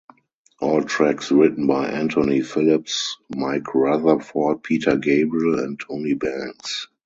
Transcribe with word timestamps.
All 0.59 0.81
tracks 0.81 1.29
written 1.31 1.67
by 1.67 1.85
Anthony 1.89 2.41
Phillips, 2.41 3.17
Mike 3.35 3.75
Rutherford, 3.75 4.63
Peter 4.63 4.97
Gabriel 4.97 5.59
and 5.59 5.79
Tony 5.79 6.15
Banks. 6.15 6.87